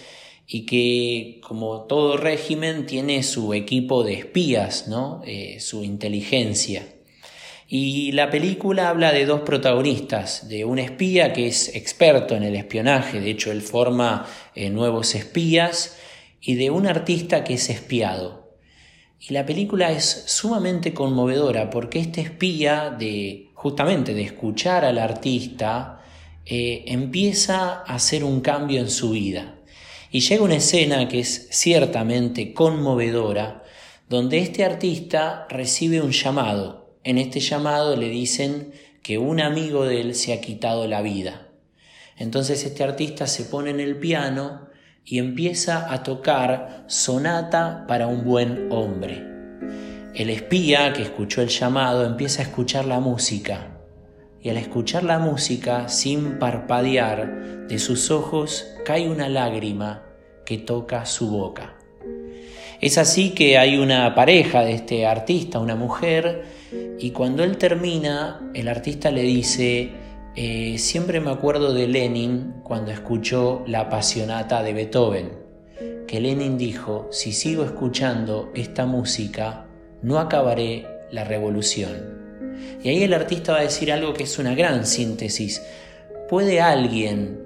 y 0.48 0.66
que 0.66 1.40
como 1.42 1.84
todo 1.84 2.18
régimen 2.18 2.86
tiene 2.86 3.24
su 3.24 3.54
equipo 3.54 4.04
de 4.04 4.14
espías, 4.14 4.88
¿no? 4.88 5.22
Eh, 5.26 5.60
su 5.60 5.84
inteligencia. 5.84 6.88
Y 7.68 8.12
la 8.12 8.30
película 8.30 8.90
habla 8.90 9.12
de 9.12 9.26
dos 9.26 9.42
protagonistas, 9.42 10.48
de 10.48 10.66
un 10.66 10.80
espía 10.80 11.34
que 11.34 11.48
es 11.48 11.74
experto 11.76 12.36
en 12.36 12.44
el 12.44 12.56
espionaje, 12.56 13.20
de 13.20 13.32
hecho 13.32 13.52
él 13.52 13.62
forma 13.62 14.28
eh, 14.54 14.70
nuevos 14.70 15.16
espías, 15.16 15.98
y 16.40 16.56
de 16.56 16.70
un 16.70 16.86
artista 16.86 17.44
que 17.44 17.56
es 17.56 17.70
espiado. 17.70 18.44
Y 19.20 19.34
la 19.34 19.46
película 19.46 19.92
es 19.92 20.26
sumamente 20.28 20.94
conmovedora 20.94 21.70
porque 21.70 22.00
este 22.00 22.22
espía, 22.22 22.90
de 22.90 23.50
justamente 23.54 24.14
de 24.14 24.24
escuchar 24.24 24.84
al 24.84 25.00
artista, 25.00 26.02
eh, 26.46 26.84
empieza 26.88 27.84
a 27.88 27.96
hacer 27.96 28.26
un 28.26 28.42
cambio 28.42 28.82
en 28.82 28.90
su 28.90 29.12
vida. 29.12 29.56
Y 30.14 30.20
llega 30.20 30.44
una 30.44 30.58
escena 30.58 31.08
que 31.08 31.22
es 31.22 31.48
ciertamente 31.50 32.54
conmovedora, 32.54 33.64
donde 34.08 34.38
este 34.38 34.64
artista 34.64 35.48
recibe 35.50 36.02
un 36.02 36.12
llamado. 36.12 37.00
En 37.04 37.18
este 37.18 37.40
llamado 37.40 37.96
le 37.96 38.10
dicen 38.10 38.74
que 39.02 39.18
un 39.18 39.42
amigo 39.42 39.86
de 39.86 40.02
él 40.02 40.14
se 40.14 40.32
ha 40.32 40.40
quitado 40.40 40.88
la 40.88 41.02
vida. 41.02 41.48
Entonces 42.16 42.64
este 42.64 42.84
artista 42.84 43.26
se 43.26 43.46
pone 43.46 43.72
en 43.72 43.80
el 43.80 43.98
piano 43.98 44.68
y 45.04 45.18
empieza 45.18 45.92
a 45.92 46.04
tocar 46.04 46.86
sonata 46.86 47.86
para 47.88 48.06
un 48.06 48.24
buen 48.24 48.72
hombre. 48.72 49.16
El 50.14 50.30
espía 50.30 50.94
que 50.94 51.02
escuchó 51.02 51.42
el 51.42 51.50
llamado 51.50 52.06
empieza 52.06 52.44
a 52.44 52.46
escuchar 52.46 52.86
la 52.86 53.00
música 53.00 53.73
y 54.44 54.50
al 54.50 54.58
escuchar 54.58 55.06
la 55.06 55.20
música, 55.20 55.88
sin 55.88 56.38
parpadear, 56.38 57.68
de 57.68 57.80
sus 57.80 58.12
ojos 58.12 58.68
cae 58.84 59.10
una 59.10 59.30
lágrima 59.30 60.04
que 60.46 60.58
toca 60.58 61.06
su 61.06 61.30
boca. 61.30 61.76
Es 62.82 62.98
así 62.98 63.30
que 63.30 63.58
hay 63.58 63.78
una 63.78 64.14
pareja 64.14 64.66
de 64.66 64.74
este 64.74 65.08
artista, 65.08 65.60
una 65.60 65.78
mujer, 65.78 66.44
y 67.00 67.12
cuando 67.12 67.46
él 67.46 67.58
termina, 67.58 68.52
el 68.54 68.68
artista 68.68 69.10
le 69.12 69.22
dice, 69.22 69.92
eh, 70.36 70.78
siempre 70.78 71.22
me 71.22 71.32
acuerdo 71.32 71.74
de 71.74 71.88
Lenin 71.88 72.56
cuando 72.64 72.92
escuchó 72.92 73.64
la 73.66 73.82
apasionata 73.82 74.62
de 74.62 74.74
Beethoven, 74.74 75.32
que 76.06 76.20
Lenin 76.20 76.58
dijo, 76.58 77.08
si 77.12 77.32
sigo 77.32 77.64
escuchando 77.64 78.52
esta 78.54 78.86
música, 78.86 79.68
no 80.02 80.20
acabaré 80.20 80.86
la 81.12 81.24
revolución. 81.24 82.23
Y 82.84 82.90
ahí 82.90 83.04
el 83.04 83.14
artista 83.14 83.54
va 83.54 83.60
a 83.60 83.64
decir 83.64 83.92
algo 83.92 84.14
que 84.14 84.24
es 84.24 84.38
una 84.40 84.56
gran 84.56 84.86
síntesis. 84.86 85.62
¿Puede 86.30 86.62
alguien 86.62 87.40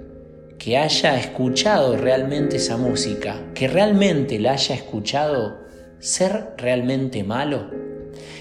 que 0.58 0.78
haya 0.78 1.20
escuchado 1.20 1.96
realmente 1.96 2.58
esa 2.58 2.78
música, 2.78 3.42
que 3.54 3.68
realmente 3.68 4.40
la 4.40 4.54
haya 4.54 4.76
escuchado, 4.76 5.60
ser 6.00 6.54
realmente 6.58 7.24
malo? 7.24 7.70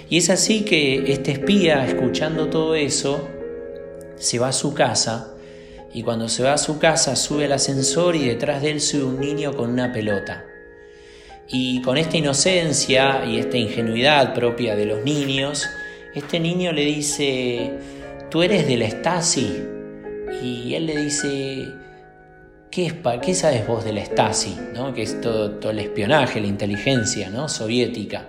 Y 0.08 0.18
es 0.18 0.30
así 0.30 0.62
que 0.62 1.12
este 1.12 1.32
espía, 1.32 1.84
escuchando 1.86 2.48
todo 2.48 2.74
eso, 2.74 3.28
se 4.16 4.38
va 4.38 4.48
a 4.48 4.52
su 4.52 4.72
casa 4.72 5.32
y 5.92 6.02
cuando 6.02 6.28
se 6.28 6.42
va 6.42 6.52
a 6.52 6.58
su 6.58 6.78
casa 6.78 7.16
sube 7.16 7.46
al 7.46 7.52
ascensor 7.52 8.16
y 8.16 8.28
detrás 8.28 8.62
de 8.62 8.70
él 8.70 8.80
sube 8.80 9.04
un 9.04 9.20
niño 9.20 9.56
con 9.56 9.70
una 9.70 9.92
pelota. 9.92 10.44
Y 11.48 11.80
con 11.82 11.96
esta 11.96 12.16
inocencia 12.16 13.24
y 13.24 13.38
esta 13.38 13.56
ingenuidad 13.56 14.34
propia 14.34 14.76
de 14.76 14.84
los 14.84 15.04
niños, 15.04 15.66
este 16.16 16.40
niño 16.40 16.72
le 16.72 16.82
dice, 16.82 17.72
tú 18.30 18.42
eres 18.42 18.66
de 18.66 18.78
la 18.78 18.88
Stasi. 18.88 19.62
Y 20.42 20.74
él 20.74 20.86
le 20.86 20.96
dice, 20.96 21.68
¿qué, 22.70 22.86
es, 22.86 22.94
qué 23.20 23.34
sabes 23.34 23.66
vos 23.66 23.84
de 23.84 23.92
la 23.92 24.02
Stasi? 24.02 24.56
¿no? 24.74 24.94
Que 24.94 25.02
es 25.02 25.20
todo, 25.20 25.50
todo 25.52 25.72
el 25.72 25.78
espionaje, 25.78 26.40
la 26.40 26.46
inteligencia 26.46 27.28
¿no? 27.28 27.50
soviética. 27.50 28.28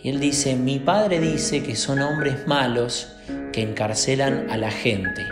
Y 0.00 0.10
él 0.10 0.20
dice, 0.20 0.54
mi 0.54 0.78
padre 0.78 1.18
dice 1.18 1.64
que 1.64 1.74
son 1.74 2.00
hombres 2.02 2.46
malos 2.46 3.08
que 3.52 3.62
encarcelan 3.62 4.48
a 4.50 4.56
la 4.56 4.70
gente. 4.70 5.22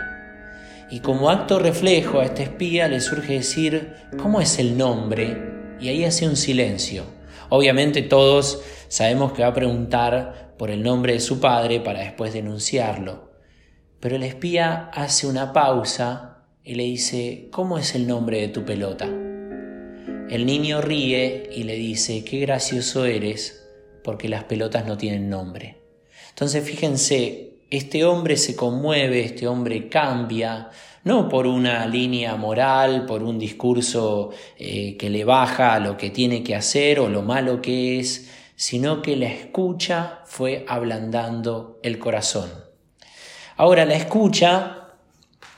Y 0.89 0.99
como 0.99 1.29
acto 1.29 1.57
reflejo 1.57 2.19
a 2.19 2.25
este 2.25 2.43
espía 2.43 2.89
le 2.89 2.99
surge 2.99 3.33
decir, 3.33 3.93
¿cómo 4.21 4.41
es 4.41 4.59
el 4.59 4.77
nombre? 4.77 5.37
Y 5.79 5.87
ahí 5.87 6.03
hace 6.03 6.27
un 6.27 6.35
silencio. 6.35 7.05
Obviamente 7.47 8.01
todos 8.01 8.61
sabemos 8.89 9.31
que 9.31 9.43
va 9.43 9.49
a 9.49 9.53
preguntar 9.53 10.42
por 10.57 10.71
el 10.71 10.83
nombre 10.83 11.13
de 11.13 11.19
su 11.19 11.39
padre 11.39 11.79
para 11.79 12.01
después 12.01 12.33
denunciarlo. 12.33 13.31
Pero 13.99 14.15
el 14.15 14.23
espía 14.23 14.89
hace 14.93 15.27
una 15.27 15.53
pausa 15.53 16.45
y 16.63 16.75
le 16.75 16.83
dice, 16.83 17.47
¿cómo 17.51 17.77
es 17.77 17.95
el 17.95 18.07
nombre 18.07 18.41
de 18.41 18.47
tu 18.49 18.65
pelota? 18.65 19.05
El 19.05 20.45
niño 20.45 20.81
ríe 20.81 21.49
y 21.55 21.63
le 21.63 21.75
dice, 21.75 22.23
qué 22.23 22.39
gracioso 22.39 23.05
eres, 23.05 23.65
porque 24.03 24.29
las 24.29 24.45
pelotas 24.45 24.85
no 24.85 24.97
tienen 24.97 25.29
nombre. 25.29 25.77
Entonces 26.29 26.63
fíjense, 26.63 27.53
este 27.69 28.05
hombre 28.05 28.37
se 28.37 28.55
conmueve, 28.55 29.21
este 29.21 29.47
hombre 29.47 29.89
cambia, 29.89 30.69
no 31.03 31.27
por 31.27 31.47
una 31.47 31.85
línea 31.85 32.35
moral, 32.35 33.05
por 33.05 33.23
un 33.23 33.37
discurso 33.37 34.31
eh, 34.57 34.95
que 34.97 35.09
le 35.09 35.25
baja 35.25 35.73
a 35.73 35.79
lo 35.79 35.97
que 35.97 36.09
tiene 36.09 36.43
que 36.43 36.55
hacer 36.55 36.99
o 36.99 37.09
lo 37.09 37.21
malo 37.21 37.61
que 37.61 37.99
es, 37.99 38.29
sino 38.55 39.01
que 39.01 39.15
la 39.15 39.27
escucha 39.27 40.21
fue 40.25 40.65
ablandando 40.67 41.79
el 41.83 41.99
corazón. 41.99 42.49
Ahora, 43.57 43.85
la 43.85 43.95
escucha 43.95 44.89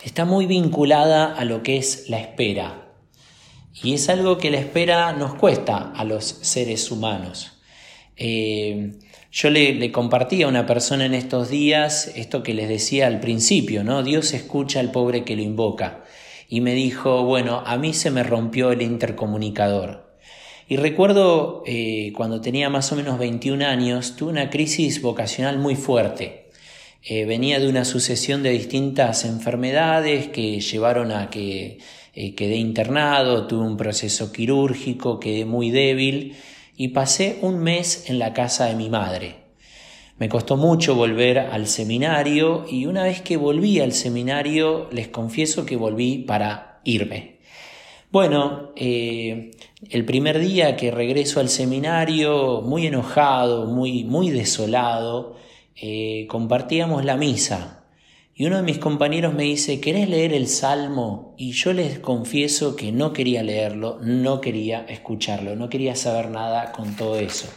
está 0.03 0.25
muy 0.25 0.45
vinculada 0.45 1.33
a 1.33 1.45
lo 1.45 1.63
que 1.63 1.77
es 1.77 2.09
la 2.09 2.19
espera. 2.19 2.91
Y 3.83 3.93
es 3.93 4.09
algo 4.09 4.37
que 4.37 4.51
la 4.51 4.59
espera 4.59 5.11
nos 5.13 5.35
cuesta 5.35 5.91
a 5.95 6.03
los 6.03 6.25
seres 6.25 6.91
humanos. 6.91 7.53
Eh, 8.15 8.93
yo 9.31 9.49
le, 9.49 9.73
le, 9.73 9.91
compartí 9.91 10.43
a 10.43 10.47
una 10.47 10.65
persona 10.65 11.05
en 11.05 11.13
estos 11.13 11.49
días 11.49 12.11
esto 12.15 12.41
que 12.41 12.53
les 12.53 12.69
decía 12.69 13.07
al 13.07 13.19
principio, 13.19 13.83
¿no? 13.83 14.03
Dios 14.03 14.33
escucha 14.33 14.79
al 14.79 14.91
pobre 14.91 15.25
que 15.25 15.35
lo 15.35 15.41
invoca. 15.41 16.03
Y 16.47 16.61
me 16.61 16.73
dijo, 16.73 17.23
bueno, 17.23 17.63
a 17.65 17.77
mí 17.77 17.93
se 17.93 18.11
me 18.11 18.23
rompió 18.23 18.71
el 18.71 18.81
intercomunicador. 18.81 20.04
Y 20.67 20.77
recuerdo 20.77 21.62
eh, 21.67 22.12
cuando 22.15 22.41
tenía 22.41 22.69
más 22.72 22.91
o 22.91 22.95
menos 22.95 23.19
21 23.19 23.63
años, 23.65 24.15
tuve 24.15 24.31
una 24.31 24.50
crisis 24.50 25.00
vocacional 25.00 25.60
muy 25.60 25.75
fuerte. 25.75 26.50
Eh, 27.03 27.25
venía 27.25 27.60
de 27.60 27.69
una 27.69 27.86
sucesión 27.86 28.41
de 28.41 28.50
distintas 28.50 29.25
enfermedades 29.25 30.29
que 30.29 30.60
llevaron 30.60 31.12
a 31.12 31.29
que 31.29 31.77
eh, 32.15 32.34
quedé 32.34 32.55
internado, 32.55 33.45
tuve 33.45 33.63
un 33.63 33.77
proceso 33.77 34.31
quirúrgico, 34.31 35.19
quedé 35.19 35.45
muy 35.45 35.69
débil 35.69 36.36
y 36.75 36.88
pasé 36.88 37.38
un 37.41 37.60
mes 37.60 38.10
en 38.10 38.17
la 38.17 38.34
casa 38.34 38.65
de 38.65 38.75
mi 38.75 38.89
madre. 38.89 39.36
Me 40.17 40.29
costó 40.29 40.57
mucho 40.57 40.95
volver 40.95 41.38
al 41.38 41.67
seminario 41.67 42.65
y 42.67 42.88
una 42.88 43.03
vez 43.03 43.22
que 43.22 43.38
volví 43.38 43.81
al 43.81 43.91
seminario 43.91 44.89
les 44.91 45.10
confieso 45.10 45.63
que 45.63 45.75
volví 45.75 46.19
para 46.19 46.81
irme. 46.86 47.35
Bueno, 48.12 48.71
eh, 48.75 49.51
el 49.89 50.05
primer 50.05 50.39
día 50.39 50.75
que 50.75 50.91
regreso 50.91 51.39
al 51.39 51.50
seminario, 51.50 52.62
muy 52.62 52.88
enojado, 52.88 53.65
muy, 53.65 54.03
muy 54.03 54.29
desolado, 54.29 55.35
eh, 55.75 56.25
compartíamos 56.29 57.03
la 57.03 57.17
misa 57.17 57.85
y 58.38 58.45
uno 58.45 58.57
de 58.57 58.63
mis 58.63 58.79
compañeros 58.79 59.33
me 59.33 59.43
dice, 59.43 59.79
¿querés 59.79 60.09
leer 60.09 60.33
el 60.33 60.47
Salmo? 60.47 61.33
Y 61.38 61.53
yo 61.53 61.71
les 61.71 62.00
confieso 62.00 62.75
que 62.75 62.91
no 62.91 63.13
quería 63.13 63.43
leerlo, 63.43 63.97
no 64.01 64.41
quería 64.41 64.85
escucharlo, 64.89 65.55
no 65.55 65.69
quería 65.69 65.95
saber 65.95 66.29
nada 66.29 66.74
con 66.74 66.97
todo 66.97 67.17
eso. 67.17 67.47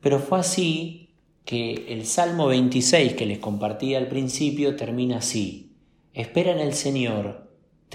Pero 0.00 0.18
fue 0.18 0.40
así 0.40 1.10
que 1.44 1.86
el 1.90 2.06
Salmo 2.06 2.48
26 2.48 3.14
que 3.14 3.24
les 3.24 3.38
compartí 3.38 3.94
al 3.94 4.08
principio 4.08 4.74
termina 4.74 5.18
así. 5.18 5.76
Espera 6.12 6.50
en 6.50 6.58
el 6.58 6.74
Señor, 6.74 7.43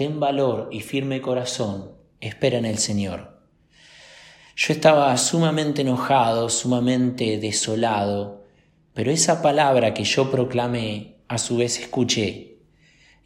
ten 0.00 0.18
valor 0.18 0.70
y 0.72 0.80
firme 0.80 1.20
corazón, 1.20 1.90
espera 2.22 2.56
en 2.56 2.64
el 2.64 2.78
Señor. 2.78 3.42
Yo 4.56 4.72
estaba 4.72 5.14
sumamente 5.18 5.82
enojado, 5.82 6.48
sumamente 6.48 7.36
desolado, 7.36 8.46
pero 8.94 9.10
esa 9.10 9.42
palabra 9.42 9.92
que 9.92 10.04
yo 10.04 10.30
proclamé, 10.30 11.16
a 11.28 11.36
su 11.36 11.58
vez 11.58 11.78
escuché, 11.80 12.60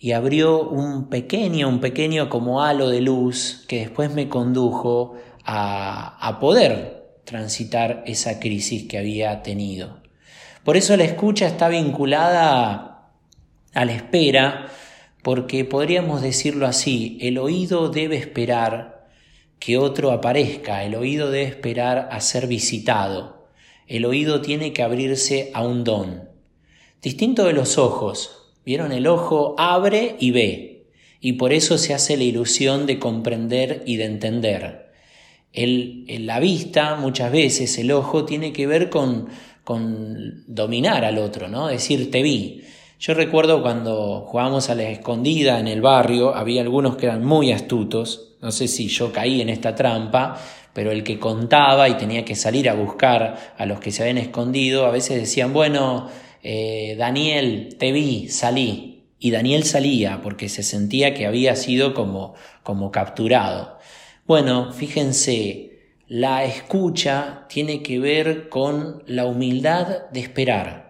y 0.01 0.11
abrió 0.11 0.69
un 0.69 1.09
pequeño, 1.11 1.69
un 1.69 1.79
pequeño 1.79 2.29
como 2.29 2.61
halo 2.61 2.89
de 2.89 3.03
luz 3.03 3.65
que 3.69 3.79
después 3.79 4.11
me 4.11 4.29
condujo 4.29 5.15
a, 5.45 6.19
a 6.27 6.41
poder 6.41 7.21
transitar 7.23 8.03
esa 8.05 8.41
crisis 8.41 8.89
que 8.89 8.99
había 8.99 9.45
tenido. 9.45 10.03
Por 10.65 10.77
eso 10.77 10.97
la 10.97 11.05
escucha 11.05 11.47
está 11.47 11.69
vinculada 11.69 13.13
a 13.73 13.85
la 13.85 13.93
espera, 13.93 14.67
porque 15.25 15.65
podríamos 15.65 16.21
decirlo 16.21 16.67
así, 16.67 17.17
el 17.23 17.39
oído 17.39 17.89
debe 17.89 18.17
esperar 18.17 19.09
que 19.59 19.79
otro 19.79 20.13
aparezca, 20.13 20.85
el 20.85 20.95
oído 20.95 21.31
debe 21.31 21.49
esperar 21.49 22.11
a 22.13 22.21
ser 22.21 22.47
visitado, 22.47 23.49
el 23.89 24.05
oído 24.05 24.43
tiene 24.43 24.75
que 24.75 24.83
abrirse 24.83 25.51
a 25.55 25.65
un 25.65 25.83
don. 25.83 26.29
Distinto 27.01 27.47
de 27.47 27.55
los 27.55 27.79
ojos, 27.79 28.53
¿vieron? 28.67 28.93
El 28.93 29.07
ojo 29.07 29.55
abre 29.57 30.17
y 30.21 30.31
ve, 30.31 30.89
y 31.21 31.33
por 31.33 31.55
eso 31.55 31.79
se 31.79 31.95
hace 31.95 32.19
la 32.19 32.25
ilusión 32.25 32.85
de 32.85 32.99
comprender 32.99 33.83
y 33.87 33.97
de 33.97 34.05
entender. 34.05 34.93
El, 35.55 36.05
la 36.27 36.39
vista, 36.39 36.97
muchas 36.97 37.33
veces, 37.33 37.79
el 37.79 37.93
ojo 37.93 38.27
tiene 38.27 38.53
que 38.53 38.67
ver 38.67 38.91
con 38.91 39.31
con 39.65 40.45
dominar 40.47 41.05
al 41.05 41.19
otro, 41.19 41.49
¿no? 41.49 41.69
Decir, 41.69 42.11
te 42.11 42.23
vi. 42.23 42.63
Yo 43.07 43.13
recuerdo 43.13 43.61
cuando 43.61 44.23
jugábamos 44.23 44.71
a 44.71 44.75
la 44.75 44.85
escondida 44.85 45.61
en 45.61 45.69
el 45.69 45.83
barrio, 45.83 46.35
había 46.35 46.63
algunos 46.63 46.97
que 46.97 47.05
eran 47.05 47.23
muy 47.23 47.53
astutos, 47.53 48.39
no 48.41 48.51
sé 48.51 48.67
si 48.67 48.89
yo 48.89 49.13
caí 49.13 49.43
en 49.43 49.51
esta 49.51 49.75
trampa, 49.75 50.41
pero 50.73 50.91
el 50.91 51.05
que 51.05 51.19
contaba 51.19 51.87
y 51.91 51.99
tenía 51.99 52.25
que 52.25 52.35
salir 52.35 52.67
a 52.67 52.73
buscar 52.73 53.53
a 53.59 53.67
los 53.67 53.79
que 53.79 53.93
se 53.93 54.01
habían 54.01 54.17
escondido, 54.17 54.87
a 54.87 54.91
veces 54.91 55.21
decían, 55.21 55.53
bueno, 55.53 56.09
eh, 56.43 56.97
Daniel, 56.97 57.77
te 57.79 57.93
vi, 57.93 58.29
salí. 58.31 59.05
Y 59.19 59.31
Daniel 59.33 59.65
salía 59.65 60.23
porque 60.23 60.49
se 60.49 60.63
sentía 60.63 61.13
que 61.13 61.27
había 61.27 61.57
sido 61.57 61.93
como, 61.93 62.33
como 62.63 62.91
capturado. 62.91 63.77
Bueno, 64.27 64.73
fíjense, 64.73 65.91
la 66.09 66.47
escucha 66.47 67.45
tiene 67.51 67.83
que 67.83 67.99
ver 67.99 68.49
con 68.49 69.03
la 69.07 69.27
humildad 69.27 70.09
de 70.11 70.21
esperar, 70.21 70.84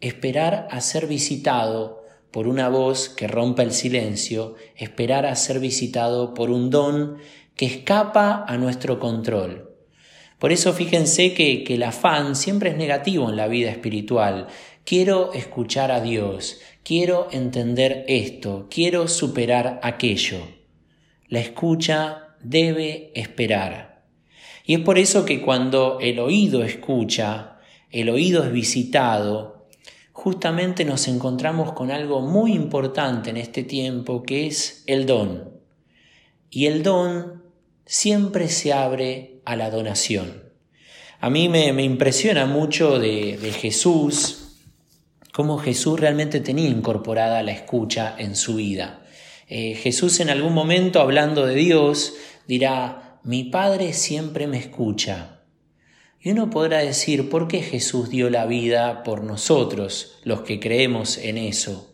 esperar 0.00 0.68
a 0.70 0.80
ser 0.80 1.06
visitado 1.06 2.04
por 2.30 2.46
una 2.46 2.68
voz 2.68 3.08
que 3.08 3.26
rompa 3.26 3.62
el 3.62 3.72
silencio, 3.72 4.54
esperar 4.76 5.26
a 5.26 5.34
ser 5.34 5.60
visitado 5.60 6.34
por 6.34 6.50
un 6.50 6.70
don 6.70 7.18
que 7.56 7.66
escapa 7.66 8.44
a 8.46 8.56
nuestro 8.56 8.98
control. 8.98 9.74
Por 10.38 10.52
eso 10.52 10.72
fíjense 10.72 11.34
que, 11.34 11.64
que 11.64 11.74
el 11.74 11.82
afán 11.82 12.36
siempre 12.36 12.70
es 12.70 12.76
negativo 12.76 13.28
en 13.28 13.36
la 13.36 13.48
vida 13.48 13.70
espiritual. 13.70 14.46
Quiero 14.84 15.32
escuchar 15.32 15.90
a 15.90 16.00
Dios, 16.00 16.60
quiero 16.84 17.28
entender 17.32 18.04
esto, 18.08 18.68
quiero 18.70 19.08
superar 19.08 19.80
aquello. 19.82 20.38
La 21.28 21.40
escucha 21.40 22.36
debe 22.40 23.10
esperar. 23.14 24.04
Y 24.64 24.74
es 24.74 24.80
por 24.80 24.98
eso 24.98 25.24
que 25.24 25.42
cuando 25.42 25.98
el 26.00 26.18
oído 26.20 26.62
escucha, 26.62 27.58
el 27.90 28.08
oído 28.10 28.44
es 28.44 28.52
visitado, 28.52 29.57
justamente 30.18 30.84
nos 30.84 31.06
encontramos 31.06 31.74
con 31.74 31.92
algo 31.92 32.20
muy 32.20 32.52
importante 32.52 33.30
en 33.30 33.36
este 33.36 33.62
tiempo 33.62 34.24
que 34.24 34.48
es 34.48 34.82
el 34.88 35.06
don. 35.06 35.48
Y 36.50 36.66
el 36.66 36.82
don 36.82 37.44
siempre 37.86 38.48
se 38.48 38.72
abre 38.72 39.40
a 39.44 39.54
la 39.54 39.70
donación. 39.70 40.42
A 41.20 41.30
mí 41.30 41.48
me, 41.48 41.68
impresiona 41.84 42.46
mucho 42.46 42.98
de, 42.98 43.38
Jesús, 43.60 44.56
cómo 45.32 45.56
Jesús 45.56 46.00
realmente 46.00 46.40
tenía 46.40 46.68
incorporada 46.68 47.44
la 47.44 47.52
escucha 47.52 48.16
en 48.18 48.34
su 48.34 48.56
vida. 48.56 49.04
Eh, 49.46 49.76
Jesús 49.76 50.18
en 50.18 50.30
algún 50.30 50.52
momento, 50.52 51.00
hablando 51.00 51.46
de 51.46 51.54
Dios, 51.54 52.14
dirá, 52.48 53.20
mi 53.22 53.44
Padre 53.44 53.92
siempre 53.92 54.48
me 54.48 54.58
escucha. 54.58 55.37
Y 56.20 56.30
uno 56.30 56.50
podrá 56.50 56.78
decir, 56.78 57.30
¿por 57.30 57.46
qué 57.46 57.62
Jesús 57.62 58.10
dio 58.10 58.28
la 58.28 58.44
vida 58.46 59.04
por 59.04 59.22
nosotros, 59.22 60.18
los 60.24 60.40
que 60.40 60.58
creemos 60.58 61.16
en 61.16 61.38
eso? 61.38 61.88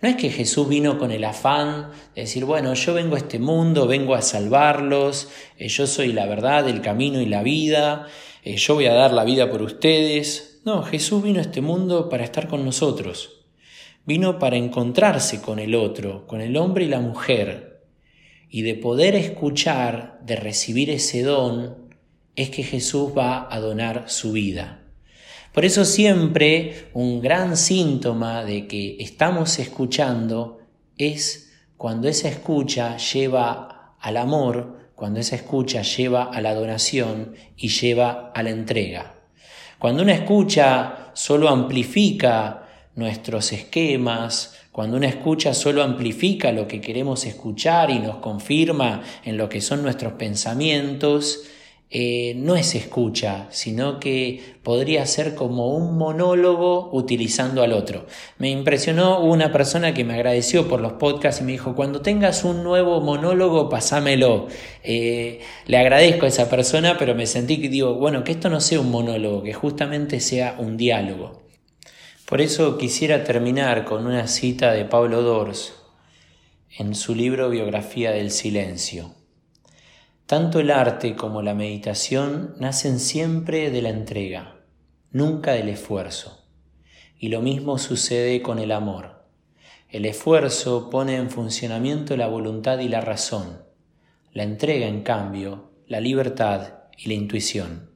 No 0.00 0.08
es 0.08 0.14
que 0.14 0.30
Jesús 0.30 0.68
vino 0.68 0.96
con 0.96 1.10
el 1.10 1.24
afán 1.24 1.90
de 2.14 2.20
decir, 2.20 2.44
bueno, 2.44 2.72
yo 2.74 2.94
vengo 2.94 3.16
a 3.16 3.18
este 3.18 3.40
mundo, 3.40 3.88
vengo 3.88 4.14
a 4.14 4.22
salvarlos, 4.22 5.28
eh, 5.56 5.66
yo 5.66 5.88
soy 5.88 6.12
la 6.12 6.26
verdad, 6.26 6.68
el 6.68 6.82
camino 6.82 7.20
y 7.20 7.26
la 7.26 7.42
vida, 7.42 8.06
eh, 8.44 8.56
yo 8.56 8.74
voy 8.74 8.86
a 8.86 8.94
dar 8.94 9.12
la 9.12 9.24
vida 9.24 9.50
por 9.50 9.60
ustedes. 9.62 10.60
No, 10.64 10.84
Jesús 10.84 11.24
vino 11.24 11.40
a 11.40 11.42
este 11.42 11.60
mundo 11.60 12.08
para 12.08 12.22
estar 12.22 12.46
con 12.46 12.64
nosotros. 12.64 13.44
Vino 14.06 14.38
para 14.38 14.56
encontrarse 14.56 15.42
con 15.42 15.58
el 15.58 15.74
otro, 15.74 16.28
con 16.28 16.40
el 16.40 16.56
hombre 16.56 16.84
y 16.84 16.88
la 16.88 17.00
mujer, 17.00 17.82
y 18.48 18.62
de 18.62 18.76
poder 18.76 19.16
escuchar, 19.16 20.20
de 20.22 20.36
recibir 20.36 20.90
ese 20.90 21.22
don, 21.22 21.87
es 22.38 22.50
que 22.50 22.62
Jesús 22.62 23.10
va 23.18 23.52
a 23.52 23.58
donar 23.58 24.04
su 24.06 24.30
vida. 24.30 24.78
Por 25.52 25.64
eso 25.64 25.84
siempre 25.84 26.88
un 26.94 27.20
gran 27.20 27.56
síntoma 27.56 28.44
de 28.44 28.68
que 28.68 28.96
estamos 29.00 29.58
escuchando 29.58 30.60
es 30.96 31.52
cuando 31.76 32.08
esa 32.08 32.28
escucha 32.28 32.96
lleva 32.96 33.96
al 33.98 34.16
amor, 34.16 34.92
cuando 34.94 35.18
esa 35.18 35.34
escucha 35.34 35.82
lleva 35.82 36.24
a 36.24 36.40
la 36.40 36.54
donación 36.54 37.34
y 37.56 37.70
lleva 37.70 38.30
a 38.32 38.42
la 38.44 38.50
entrega. 38.50 39.14
Cuando 39.80 40.04
una 40.04 40.14
escucha 40.14 41.10
solo 41.14 41.48
amplifica 41.48 42.68
nuestros 42.94 43.52
esquemas, 43.52 44.54
cuando 44.70 44.96
una 44.96 45.08
escucha 45.08 45.54
solo 45.54 45.82
amplifica 45.82 46.52
lo 46.52 46.68
que 46.68 46.80
queremos 46.80 47.26
escuchar 47.26 47.90
y 47.90 47.98
nos 47.98 48.18
confirma 48.18 49.02
en 49.24 49.36
lo 49.36 49.48
que 49.48 49.60
son 49.60 49.82
nuestros 49.82 50.12
pensamientos, 50.12 51.42
eh, 51.90 52.34
no 52.36 52.54
es 52.54 52.74
escucha, 52.74 53.46
sino 53.50 53.98
que 53.98 54.56
podría 54.62 55.06
ser 55.06 55.34
como 55.34 55.74
un 55.74 55.96
monólogo 55.96 56.90
utilizando 56.92 57.62
al 57.62 57.72
otro. 57.72 58.04
Me 58.36 58.50
impresionó 58.50 59.20
una 59.20 59.52
persona 59.52 59.94
que 59.94 60.04
me 60.04 60.12
agradeció 60.14 60.68
por 60.68 60.80
los 60.80 60.94
podcasts 60.94 61.40
y 61.40 61.44
me 61.44 61.52
dijo, 61.52 61.74
cuando 61.74 62.02
tengas 62.02 62.44
un 62.44 62.62
nuevo 62.62 63.00
monólogo, 63.00 63.70
pasámelo. 63.70 64.48
Eh, 64.84 65.40
le 65.66 65.78
agradezco 65.78 66.26
a 66.26 66.28
esa 66.28 66.50
persona, 66.50 66.98
pero 66.98 67.14
me 67.14 67.26
sentí 67.26 67.58
que 67.58 67.70
digo, 67.70 67.94
bueno, 67.94 68.22
que 68.22 68.32
esto 68.32 68.50
no 68.50 68.60
sea 68.60 68.80
un 68.80 68.90
monólogo, 68.90 69.42
que 69.42 69.54
justamente 69.54 70.20
sea 70.20 70.56
un 70.58 70.76
diálogo. 70.76 71.42
Por 72.26 72.42
eso 72.42 72.76
quisiera 72.76 73.24
terminar 73.24 73.86
con 73.86 74.06
una 74.06 74.28
cita 74.28 74.72
de 74.72 74.84
Pablo 74.84 75.22
Dors 75.22 75.72
en 76.76 76.94
su 76.94 77.14
libro 77.14 77.48
Biografía 77.48 78.10
del 78.10 78.30
Silencio. 78.30 79.17
Tanto 80.28 80.60
el 80.60 80.70
arte 80.70 81.16
como 81.16 81.40
la 81.40 81.54
meditación 81.54 82.54
nacen 82.58 82.98
siempre 83.00 83.70
de 83.70 83.80
la 83.80 83.88
entrega, 83.88 84.60
nunca 85.10 85.52
del 85.52 85.70
esfuerzo. 85.70 86.44
Y 87.18 87.30
lo 87.30 87.40
mismo 87.40 87.78
sucede 87.78 88.42
con 88.42 88.58
el 88.58 88.72
amor. 88.72 89.24
El 89.88 90.04
esfuerzo 90.04 90.90
pone 90.90 91.16
en 91.16 91.30
funcionamiento 91.30 92.14
la 92.14 92.26
voluntad 92.26 92.78
y 92.80 92.90
la 92.90 93.00
razón. 93.00 93.62
La 94.34 94.42
entrega, 94.42 94.86
en 94.86 95.02
cambio, 95.02 95.70
la 95.86 95.98
libertad, 95.98 96.74
y 96.98 97.08
la 97.08 97.14
intuición. 97.14 97.90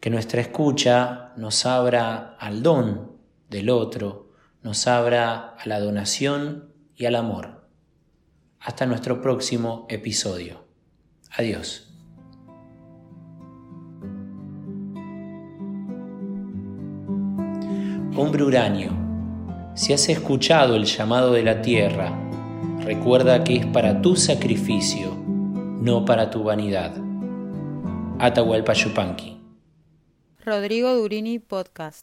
Que 0.00 0.10
nuestra 0.10 0.42
escucha 0.42 1.32
nos 1.38 1.64
abra 1.64 2.36
al 2.38 2.62
don 2.62 3.16
del 3.48 3.70
otro, 3.70 4.32
nos 4.62 4.86
abra 4.86 5.54
a 5.56 5.66
la 5.66 5.80
donación 5.80 6.74
y 6.94 7.06
al 7.06 7.16
amor. 7.16 7.66
Hasta 8.58 8.84
nuestro 8.84 9.22
próximo 9.22 9.86
episodio. 9.88 10.69
Adiós. 11.36 11.86
Hombre 18.16 18.42
uranio, 18.42 18.90
si 19.74 19.92
has 19.92 20.08
escuchado 20.08 20.74
el 20.74 20.84
llamado 20.84 21.32
de 21.32 21.42
la 21.42 21.62
tierra, 21.62 22.12
recuerda 22.80 23.44
que 23.44 23.56
es 23.56 23.66
para 23.66 24.02
tu 24.02 24.16
sacrificio, 24.16 25.14
no 25.24 26.04
para 26.04 26.30
tu 26.30 26.42
vanidad. 26.42 26.92
Atahualpa 28.18 28.72
Yupanqui. 28.72 29.40
Rodrigo 30.44 30.94
Durini 30.94 31.38
Podcast. 31.38 31.98